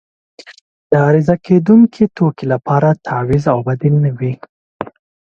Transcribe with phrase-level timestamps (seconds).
[0.89, 4.33] د عرضه کیدونکې توکي لپاره تعویض او بدیل نه وي.